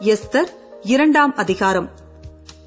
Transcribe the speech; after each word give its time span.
Esther 0.00 0.48
இரண்டாம் 0.82 1.36
அதிகாரம். 1.36 1.90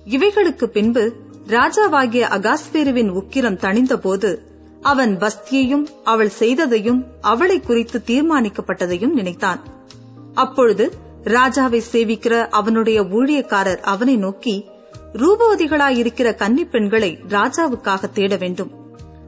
இவைகளுக்கு 0.06 0.66
பின்பு 0.66 1.13
ராஜாவாகிய 1.47 2.21
அகாஸ்வேருவின் 2.21 3.09
உக்கிரம் 3.09 3.57
தணிந்தபோது 3.57 4.38
அவன் 4.82 5.17
வஸ்தியையும் 5.17 5.87
அவள் 6.03 6.32
செய்ததையும் 6.40 7.03
அவளை 7.21 7.59
குறித்து 7.59 8.02
தீர்மானிக்கப்பட்டதையும் 8.05 9.13
நினைத்தான். 9.13 9.59
அப்பொழுது 10.34 10.91
ராஜாவை 11.23 11.82
சேவிக்கிற 11.91 12.48
அவனுடைய 12.48 13.02
ஊழியக்காரர் 13.02 13.78
அவனை 13.78 14.18
நோக்கி 14.18 14.66
ரூபவதிகளாயிருக்கிற 15.14 16.36
கன்னி 16.36 16.66
பெண்களை 16.66 17.20
ராஜாவுக்காக 17.28 18.12
தேட 18.12 18.36
வேண்டும். 18.36 18.71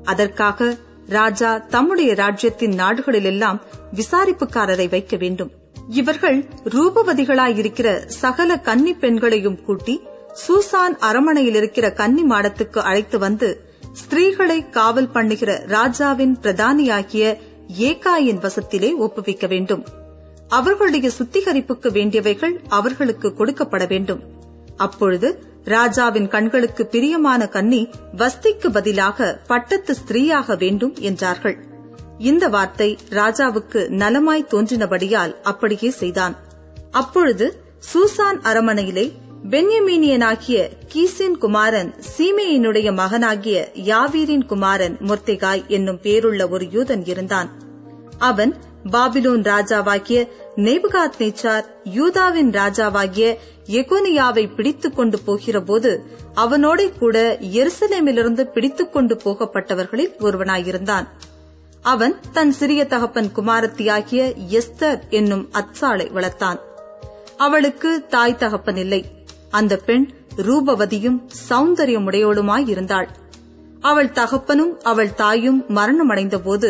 அதற்காக 0.04 0.78
ராஜா 1.08 1.58
தம்முடைய 1.58 2.14
ராஜ்யத்தின் 2.14 2.72
நாடுகளிலெல்லாம் 2.72 3.60
விசாரிப்புக்காரரை 3.94 4.90
வைக்க 4.90 5.18
வேண்டும். 5.18 5.52
இவர்கள் 5.90 6.46
ரூபவதிகளாயிருக்கிற 6.64 8.06
சகல 8.06 8.60
கன்னி 8.60 8.94
பெண்களையும் 8.94 9.64
கூட்டி 9.64 10.02
சூசான் 10.48 10.98
அரமனையில் 11.00 11.56
இருக்கிற 11.56 11.92
கன்னி 11.92 12.24
மாடத்துக்கு 12.24 12.78
அழைத்து 12.78 13.20
வந்து 13.20 13.68
ஸ்திரீகளை 13.93 14.70
காவல் 14.70 15.10
பண்ணுகிற 15.10 15.64
ராஜாவின் 15.68 16.38
பிரதானியாகிய 16.42 17.38
ஏகாயின் 17.79 18.42
வசத்திலே 18.42 18.96
ஒப்புவிக்க 18.96 19.48
வேண்டும். 19.48 19.86
அவர்களுடைய 20.48 21.10
சுத்திகரிப்புக்கு 21.18 21.90
வேண்டியவைகள் 21.90 22.56
அவர்களுக்கு 22.68 23.34
கொடுக்கப்பட 23.37 23.87
வேண்டும். 23.87 24.21
அப்பொழுது 24.78 25.43
ராஜாவின் 25.64 26.28
கண்களுக்கு 26.28 26.86
பிரியமான 26.86 27.48
கன்னி 27.48 27.90
வஸ்திக்கு 28.18 28.68
பதிலாக 28.74 29.40
பட்டத்து 29.48 29.96
ஸ்திரீயாக 29.96 30.56
வேண்டும் 30.56 30.96
என்றார்கள். 31.00 31.68
இந்த 32.19 32.47
வார்த்தை 32.47 32.97
ராஜாவுக்கு 33.09 33.89
நலமாய் 33.89 34.47
தோன்றினபடியால் 34.52 35.41
அப்படியே 35.41 35.89
செய்தான். 35.89 36.38
அப்பொழுது 36.92 37.64
சூசான் 37.94 38.39
அரமனையிலே 38.44 39.11
பென்யமீனியனாகிய 39.50 40.69
கீசின் 40.94 41.38
குமாரன் 41.38 41.95
சீமையினுடைய 42.17 42.94
மகனாகிய 42.94 43.72
யாவீரின் 43.73 44.45
குமாரன் 44.45 44.98
முர்த்திகாய் 44.98 45.67
என்னும் 45.67 46.00
பேருள்ள 46.03 46.50
ஒரு 46.50 46.66
யூதன் 46.66 47.08
இருந்தான். 47.08 47.50
அவன் 48.17 48.56
பாபிலோன் 48.92 49.42
ராஜாவாகிய 49.42 50.28
நேபுகாத் 50.56 51.17
நேச்சார் 51.20 51.64
யூதாவின் 51.83 52.52
ராஜாவாகிய 52.52 53.36
எகோனியாவை 53.67 54.56
பிடித்துக் 54.56 54.95
கொண்டு 54.95 55.20
போகிறபோது 55.28 56.04
அவனோட 56.36 56.98
கூட 56.98 57.38
எருசலேமிலிருந்து 57.42 58.42
பிடித்துக் 58.42 58.94
கொண்டு 58.94 59.16
போகப்பட்டவர்களில் 59.16 60.16
ஒருவனாயிருந்தான். 60.20 61.08
அவன் 61.90 62.16
தன் 62.34 62.52
சிறிய 62.52 62.86
தகப்பன் 62.86 63.30
குமாரத்தியாகிய 63.36 64.34
எஸ்தர் 64.50 65.00
என்னும் 65.09 65.45
அத்சாளை 65.54 66.06
வளர்த்தான். 66.12 66.59
அவளுக்கு 67.38 68.06
தாய் 68.08 68.36
தகப்பன் 68.36 68.76
இல்லை. 68.76 69.02
அந்த 69.52 69.78
பெண் 69.78 70.06
ரூபவதியும் 70.36 71.20
சௌந்தரியமுடையோளுமாயிருந்தாள் 71.50 73.08
அவள் 73.82 74.12
தகப்பனும் 74.12 74.73
அவள் 74.82 75.14
தாயும் 75.14 75.62
மரணமடைந்தபோது 75.70 76.70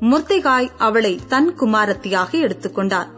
முர்த்திகாய் 0.00 0.68
அவளை 0.78 1.18
தன் 1.28 1.50
குமாரத்தியாக 1.58 2.38
எடுத்துக்கொண்டார். 2.38 3.08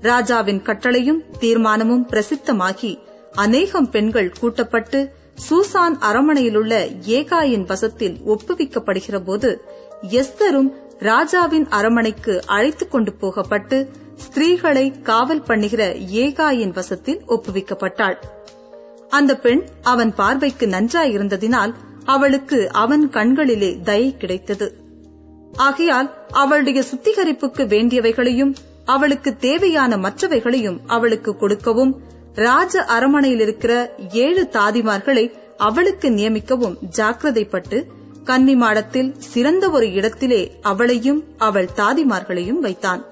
ராஜாவின் 0.00 0.62
கட்டளையும் 0.62 1.22
தீர்மானமும் 1.40 2.06
பிரசித்தமாகி 2.08 2.92
அநேகம் 3.32 3.90
பெண்கள் 3.90 4.32
கூட்டப்பட்டு 4.40 5.12
சூசான் 5.48 5.96
அரமனையிலுள்ள 6.00 6.74
ஏகாயின் 7.06 7.66
வசத்தில் 7.66 8.16
ஒப்புவிக்கப்படுகிறபோது 8.26 9.50
எஸ்தரும் 10.10 10.70
ராஜாவின் 10.98 11.68
அரமனைக்கு 11.68 12.42
அழைத்துக் 12.46 12.90
கொண்டு 12.90 13.12
போகப்பட்டு 13.12 13.90
ஸ்திரீகளை 14.16 15.02
காவல் 15.02 15.42
பண்ணுகிற 15.42 15.94
ஏகாயின் 15.94 16.72
வசத்தில் 16.72 17.20
ஒப்புவிக்கப்பட்டாள். 17.28 18.14
அந்த 19.08 19.36
பெண் 19.36 19.66
அவன் 19.82 20.14
பார்வைக்கு 20.14 20.66
நன்றாயிருந்ததினால் 20.66 21.74
அவளுக்கு 22.04 22.72
அவன் 22.72 23.10
கண்களிலே 23.10 23.80
தயை 23.84 24.16
கிடைத்தது. 24.16 24.76
ஆகையால் 25.52 26.26
அவளுடைய 26.30 26.82
சுத்திகரிப்புக்கு 26.92 27.66
வேண்டியவைகளையும் 27.66 28.54
அவளுக்கு 28.84 29.36
தேவையான 29.36 29.96
மற்றவைகளையும் 29.96 30.80
அவளுக்கு 30.86 31.36
கொடுக்கவும் 31.36 32.00
ராஜ 32.34 32.84
அரமனையில் 32.84 33.40
இருக்கிற 33.40 33.94
ஏழு 34.12 34.48
தாதிமார்களை 34.52 35.32
அவளுக்கு 35.56 36.10
நியமிக்கவும் 36.10 36.76
ஜாக்கிரதைப்பட்டு 36.96 37.84
கன்னிமாடத்தில் 38.24 39.14
சிறந்த 39.18 39.70
ஒரு 39.70 39.92
இடத்திலே 39.92 40.58
அவளையும் 40.62 41.24
அவள் 41.38 41.68
தாதிமார்களையும் 41.76 42.60
வைத்தான். 42.60 43.04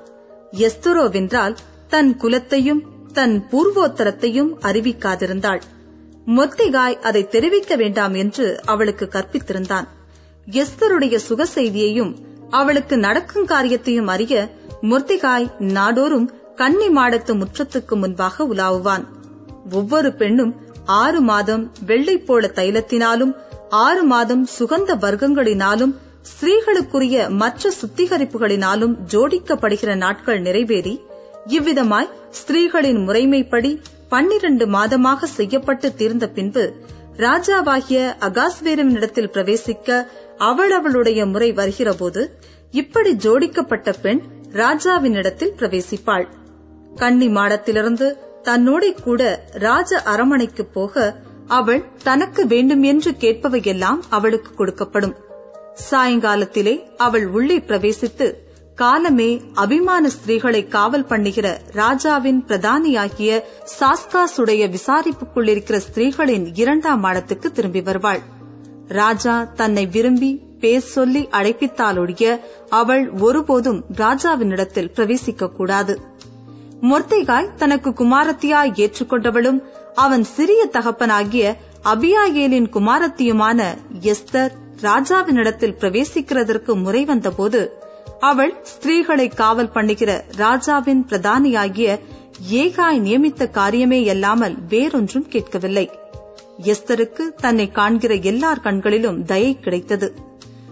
எஸ்தரோவென்றால் 0.52 1.56
தன் 1.88 2.16
குலத்தையும் 2.16 2.82
தன் 3.12 3.46
பூர்வோத்தரத்தையும் 3.50 4.50
அறிவிக்காதிருந்தாள். 4.60 5.60
மொத்திகாய் 6.26 7.00
அதை 7.00 7.28
தெரிவிக்க 7.28 7.76
வேண்டாம் 7.76 8.14
என்று 8.14 8.60
அவளுக்கு 8.64 9.08
கற்பித்திருந்தான். 9.12 9.88
எஸ்தருடைய 10.50 11.16
சுக 11.16 11.46
செய்தியையும் 11.54 12.16
அவளுக்கு 12.50 12.98
நடக்கும் 12.98 13.46
காரியத்தையும் 13.46 14.06
அறிய 14.06 14.50
முர்த்திகாய் 14.82 15.48
நாடோறும் 15.58 16.30
கன்னி 16.56 16.88
மாடத்து 16.88 17.32
முற்றத்துக்கு 17.32 17.94
முன்பாக 17.94 18.44
உலாவுவான். 18.44 19.04
ஒவ்வொரு 19.72 20.12
பெண்ணும் 20.12 20.54
ஆறு 20.84 21.20
மாதம் 21.20 21.72
வெள்ளை 21.86 22.18
போல 22.18 22.50
தைலத்தினாலும் 22.54 23.32
ஆறு 23.70 24.02
மாதம் 24.02 24.46
சுகந்த 24.58 24.94
வர்க்கங்களினாலும் 24.94 25.96
ஸ்திரீகளுக்குரிய 26.22 27.28
மற்ற 27.28 27.70
சுத்திகரிப்புகளினாலும் 27.82 28.96
ஜோடிக்கப்படுகிற 29.10 29.96
நாட்கள் 29.96 30.40
நிறைவேறி 30.40 31.04
இவ்விதமாய் 31.46 32.10
ஸ்திரீகளின் 32.30 33.08
முறைமைப்படி 33.08 33.80
பன்னிரண்டு 34.08 34.66
மாதமாக 34.66 35.24
செய்யப்பட்டு 35.24 35.94
தீர்ந்த 35.94 36.28
பின்பு 36.28 36.74
ராஜாவாகிய 37.16 38.16
அகாஸ்வேரவனிடத்தில் 38.20 39.32
பிரவேசிக்க 39.32 40.06
அவள் 40.38 40.70
அவளுடைய 40.70 41.26
முறை 41.26 41.52
வருகிறபோது 41.52 42.30
இப்படி 42.70 43.10
ஜோடிக்கப்பட்ட 43.12 43.94
பெண் 44.02 44.20
ராஜாவினிடத்தில் 44.52 45.54
பிரவேசிப்பாள். 45.56 46.26
கன்னி 46.96 47.28
மாடத்திலிருந்து 47.28 48.14
தன்னோட 48.44 49.02
கூட 49.02 49.44
ராஜ 49.52 50.02
அரமனைக்கு 50.02 50.64
போக 50.64 51.16
அவள் 51.58 51.82
தனக்கு 52.02 52.46
வேண்டும் 52.46 52.82
என்று 52.82 53.10
கேட்பவையெல்லாம் 53.10 54.00
அவளுக்கு 54.08 54.50
கொடுக்கப்படும். 54.58 55.14
சாயங்காலத்திலே 55.90 56.74
அவள் 56.96 57.26
உள்ளே 57.26 57.58
பிரவேசித்து 57.58 58.26
காலமே 58.74 59.30
அபிமான 59.54 60.08
ஸ்திரீகளை 60.08 60.68
காவல் 60.68 61.04
பண்ணுகிற 61.04 61.46
ராஜாவின் 61.72 62.44
பிரதானியாகிய 62.48 63.30
சாஸ்காசுடைய 63.78 64.62
விசாரிப்புக்குள் 64.76 65.48
இருக்கிற 65.48 65.78
ஸ்திரீகளின் 65.86 66.46
இரண்டாம் 66.54 67.02
மாடத்துக்கு 67.04 67.48
திரும்பி 67.52 67.80
வருவாள். 67.80 68.22
ராஜா 68.88 69.34
தன்னை 69.54 69.86
விரும்பி 69.86 70.30
பேர் 70.60 70.88
சொல்லி 70.94 71.28
அழைப்பித்தாலொழிய 71.30 72.40
அவள் 72.68 73.04
ஒருபோதும் 73.10 73.84
ராஜாவினிடத்தில் 73.96 74.92
பிரவேசிக்கக்கூடாது 74.96 75.94
மொர்த்தைகாய் 76.82 77.54
தனக்கு 77.54 77.90
குமாரத்தியாய் 77.90 78.72
ஏற்றுக்கொண்டவளும் 78.76 79.60
அவன் 79.94 80.24
சிறிய 80.24 80.68
தகப்பனாகிய 80.72 81.56
அபியாயேலின் 81.84 82.68
குமாரத்தியுமான 82.72 83.60
எஸ்தர் 84.00 84.52
ராஜாவினிடத்தில் 84.82 85.76
பிரவேசிக்கிறதற்கு 85.80 86.82
முறை 86.82 87.04
வந்தபோது 87.04 87.60
அவள் 88.20 88.54
ஸ்திரீகளை 88.72 89.34
காவல் 89.34 89.70
பண்ணுகிற 89.70 90.24
ராஜாவின் 90.36 91.04
பிரதானியாகிய 91.08 91.98
ஏகாய் 92.50 92.98
நியமித்த 92.98 93.50
காரியமே 93.54 94.08
அல்லாமல் 94.08 94.56
வேறொன்றும் 94.68 95.28
கேட்கவில்லை. 95.28 95.90
எஸ்தருக்கு 96.62 97.24
தன்னை 97.36 97.70
காண்கிற 97.70 98.14
எல்லார் 98.14 98.60
கண்களிலும் 98.60 99.24
தயை 99.24 99.58
கிடைத்தது. 99.58 100.14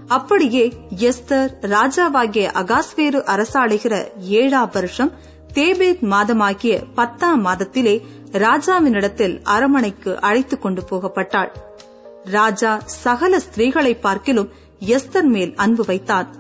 அப்படியே 0.08 0.72
எஸ்தர் 0.97 1.52
ராஜாவாகிய 1.62 2.47
அகாஸ்வேரு 2.54 3.20
அரசாளுகிற 3.34 3.94
ஏழா 4.18 4.64
வருஷம் 4.64 5.12
தேபேத் 5.58 6.02
மாதமாகிய 6.02 6.84
பத்தாம் 6.94 7.46
மாதத்திலே 7.46 8.00
ராஜாவினிடத்தில் 8.32 9.41
அரமனைக்கு 9.42 10.21
அழைத்துக் 10.21 10.62
கொண்டு 10.62 10.83
போகப்பட்டாள். 10.91 11.48
ராஜா 12.24 12.83
சகல 12.84 13.38
ஸ்திரீகளை 13.38 14.00
பார்க்கிலும் 14.00 14.50
எஸ்தர் 14.80 15.22
மேல் 15.22 15.54
அன்பு 15.54 15.84
வைத்தான். 15.86 16.34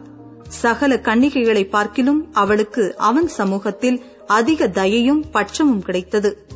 சகல 0.48 0.94
கன்னிகைகளை 0.94 1.68
பார்க்கிலும் 1.68 2.28
அவளுக்கு 2.32 2.96
அவன் 2.96 3.28
சமூகத்தில் 3.28 4.04
அதிக 4.26 4.68
தயையும் 4.68 5.24
பட்சமும் 5.32 5.82
கிடைத்தது. 5.82 6.46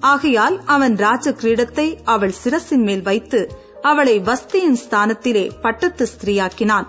ஆகையால் 0.00 0.60
அவன் 0.64 0.96
ராஜ 0.96 1.30
கிரீடத்தை 1.30 1.96
அவள் 2.04 2.34
சிரசின் 2.44 2.84
மேல் 2.84 3.02
வைத்து 3.02 3.50
அவளை 3.82 4.20
வஸ்தியின் 4.20 4.76
ஸ்தானத்திலே 4.88 5.50
பட்டத்து 5.62 6.08
ஸ்திரீயாக்கினான். 6.16 6.86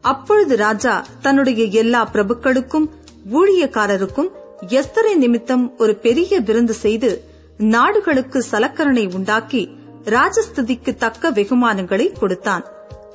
அப்பொழுது 0.00 0.56
ராஜா 0.56 1.04
தன்னுடைய 1.20 1.64
எல்லா 1.64 2.08
பிரபுக்களுக்கும் 2.12 2.88
ஊழியக்காரருக்கும் 3.32 4.28
எஸ்தரை 4.60 5.16
நிமித்தம் 5.16 5.76
ஒரு 5.78 5.94
பெரிய 5.94 6.40
விருந்து 6.40 6.74
செய்து 6.74 7.24
நாடுகளுக்கு 7.58 8.44
சலக்கரணை 8.50 9.14
உண்டாக்கி 9.14 9.76
ராஜஸ்துதிக்கு 10.04 10.94
தக்க 10.94 11.30
வெகுமானங்களை 11.30 12.18
கொடுத்தான். 12.18 12.64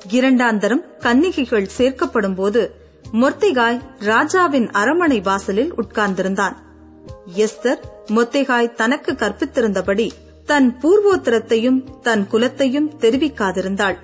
இரண்டாந்தரம் 0.08 0.84
கன்னிகைகள் 0.98 1.68
சேர்க்கப்படும் 1.78 2.34
போது 2.34 2.74
மொர்த்திகாய் 3.12 3.80
ராஜாவின் 3.98 4.70
அரமனை 4.70 5.20
வாசலில் 5.20 5.74
உட்கார்ந்திருந்தான். 5.74 6.56
எஸ்தர் 7.36 7.80
மொத்தேகாய் 8.06 8.74
தனக்கு 8.74 9.12
கற்பித்திருந்தபடி 9.12 10.10
தன் 10.44 10.76
பூர்வோத்தரத்தையும் 10.82 12.00
தன் 12.00 12.26
குலத்தையும் 12.30 12.90
தெரிவிக்காதிருந்தாள். 12.98 13.96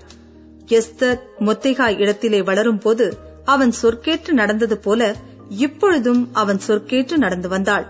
எஸ்தர் 0.66 1.18
மொத்தேகாய் 1.40 1.98
இடத்திலே 1.98 2.40
வளரும்போது 2.40 3.12
அவன் 3.44 3.72
சொற்கேற்று 3.82 4.30
நடந்தது 4.30 4.78
போல 4.78 5.14
இப்பொழுதும் 5.48 6.28
அவன் 6.32 6.60
சொற்கேற்று 6.66 7.16
நடந்து 7.16 7.48
வந்தாள். 7.48 7.86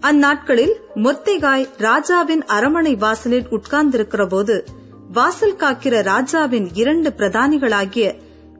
அந்நாட்களில் 0.00 0.72
மொத்தேகாய் 0.94 1.68
ராஜாவின் 1.78 2.44
அரமனை 2.44 2.94
வாசலில் 2.94 3.46
உட்கார்ந்திருக்கிற 3.48 4.28
போது 4.28 4.64
வாசல் 5.12 5.56
காக்கிற 5.56 6.02
ராஜாவின் 6.02 6.74
இரண்டு 6.74 7.12
பிரதானிகளாகிய 7.16 8.18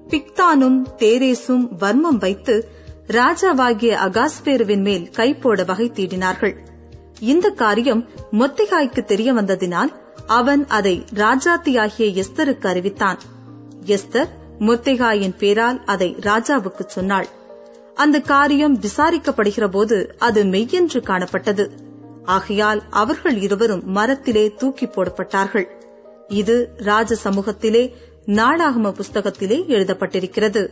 பிக்தானும் 0.08 0.82
தேரேசும் 0.98 1.68
வர்மம் 1.78 2.18
வைத்து 2.18 2.68
ராஜாவாகிய 3.06 3.96
அகாஸ்பேருவின் 4.06 4.82
மேல் 4.82 5.10
கைப்போட 5.16 5.66
வகை 5.66 5.90
தீடினார்கள். 5.94 6.54
இந்த 7.20 7.50
காரியம் 7.50 8.08
மொத்திகாய்க்கு 8.32 9.04
தெரிய 9.04 9.34
வந்ததினால் 9.34 9.94
அவன் 10.26 10.66
அதை 10.68 11.04
ராஜாத்தியாகிய 11.14 12.22
எஸ்தருக்கு 12.22 12.66
அறிவித்தான். 12.66 13.18
எஸ்தர் 13.86 14.28
மொத்திகாயின் 14.58 15.36
பேரால் 15.38 15.84
அதை 15.84 16.16
ராஜாவுக்கு 16.20 16.86
சொன்னாள். 16.86 17.26
அந்த 17.94 18.20
காரியம் 18.20 18.80
விசாரிக்கப்படுகிற 18.80 19.68
போது 19.68 20.14
அது 20.18 20.44
மெய்யென்று 20.44 21.02
காணப்பட்டது. 21.02 21.68
ஆகையால் 22.24 22.82
அவர்கள் 22.90 23.36
இருவரும் 23.36 23.82
மரத்திலே 23.86 24.54
தூக்கி 24.54 24.86
போடப்பட்டார்கள். 24.86 25.66
இது 26.28 26.74
ராஜ 26.76 27.16
சமூகத்திலே 27.24 27.92
நாளாகம 28.26 28.92
புஸ்தகத்திலே 28.92 29.64
எழுதப்பட்டிருக்கிறது. 29.68 30.68